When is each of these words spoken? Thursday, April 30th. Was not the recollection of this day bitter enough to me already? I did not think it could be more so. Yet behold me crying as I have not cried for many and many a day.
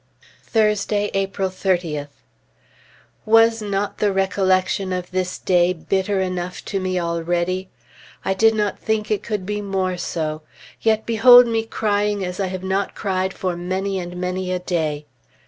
Thursday, 0.47 1.11
April 1.13 1.51
30th. 1.51 2.07
Was 3.23 3.61
not 3.61 3.99
the 3.99 4.11
recollection 4.11 4.91
of 4.91 5.11
this 5.11 5.37
day 5.37 5.73
bitter 5.73 6.19
enough 6.19 6.65
to 6.65 6.79
me 6.79 6.99
already? 6.99 7.69
I 8.25 8.33
did 8.33 8.55
not 8.55 8.79
think 8.79 9.11
it 9.11 9.21
could 9.21 9.45
be 9.45 9.61
more 9.61 9.97
so. 9.97 10.41
Yet 10.81 11.05
behold 11.05 11.45
me 11.45 11.65
crying 11.65 12.25
as 12.25 12.39
I 12.39 12.47
have 12.47 12.63
not 12.63 12.95
cried 12.95 13.31
for 13.31 13.55
many 13.55 13.99
and 13.99 14.17
many 14.17 14.51
a 14.51 14.57
day. 14.57 15.05